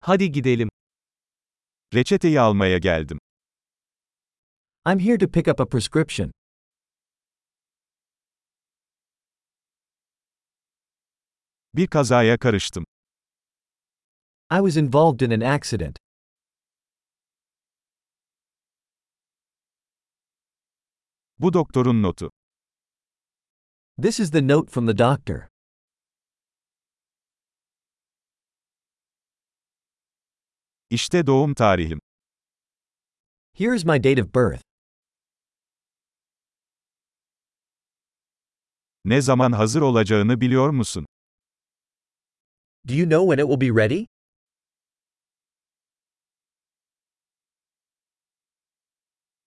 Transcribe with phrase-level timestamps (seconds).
[0.00, 0.68] Hadi gidelim.
[1.94, 3.18] Reçeteyi almaya geldim.
[4.86, 6.32] I'm here to pick up a prescription.
[11.74, 12.84] Bir kazaya karıştım.
[14.50, 15.96] I was involved in an accident.
[21.38, 22.30] Bu doktorun notu.
[24.02, 25.49] This is the note from the doctor.
[30.90, 32.00] İşte doğum tarihim.
[33.54, 34.62] Here is my date of birth.
[39.04, 41.06] Ne zaman hazır olacağını biliyor musun?
[42.88, 44.06] Do you know when it will be ready?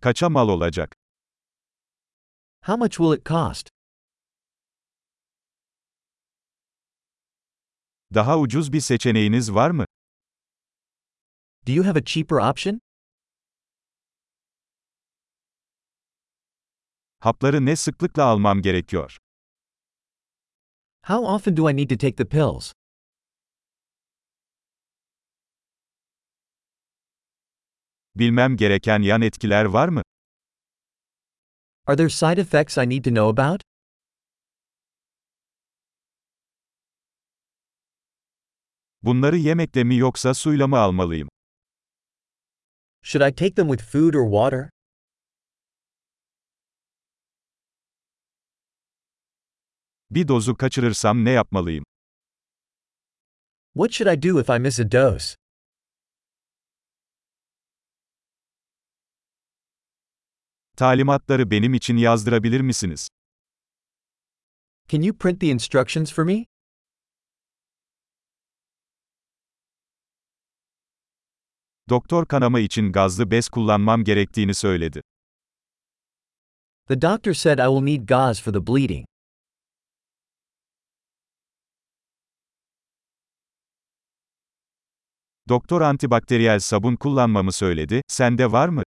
[0.00, 0.94] Kaça mal olacak?
[2.62, 3.68] How much will it cost?
[8.14, 9.84] Daha ucuz bir seçeneğiniz var mı?
[11.70, 12.80] Do you have a cheaper option?
[17.20, 19.18] Hapları ne sıklıkla almam gerekiyor?
[21.06, 22.72] How often do I need to take the pills?
[28.14, 30.02] Bilmem gereken yan etkiler var mı?
[31.86, 33.62] Are there side effects I need to know about?
[39.02, 41.28] Bunları yemekle mi yoksa suyla mı almalıyım?
[43.02, 44.70] Should I take them with food or water?
[50.10, 51.84] Bir dozu kaçırırsam ne yapmalıyım?
[53.74, 55.36] What should I do if I miss a dose?
[60.76, 63.08] Talimatları benim için yazdırabilir misiniz?
[64.88, 66.49] Can you print the instructions for me?
[71.90, 75.00] Doktor kanama için gazlı bez kullanmam gerektiğini söyledi.
[76.88, 79.06] The doctor said I will need gauze for the bleeding.
[85.48, 88.82] Doktor antibakteriyel sabun kullanmamı söyledi, sende var mı?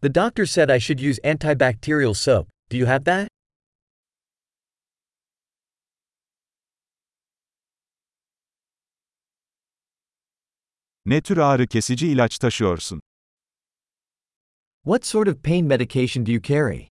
[0.00, 2.48] The doctor said I should use antibacterial soap.
[2.70, 3.28] Do you have that?
[11.06, 13.00] Ne tür ağrı kesici ilaç taşıyorsun?
[14.84, 16.88] What sort of pain medication do you carry?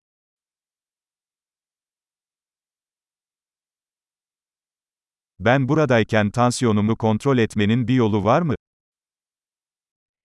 [5.38, 8.54] Ben buradayken tansiyonumu kontrol etmenin bir yolu var mı?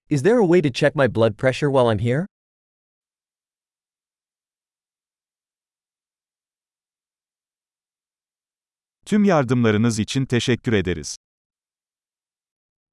[0.10, 2.26] Is there a way to check my blood pressure while I'm here?
[9.06, 11.18] Tüm yardımlarınız için teşekkür ederiz.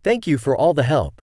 [0.02, 1.21] Thank you for all the help.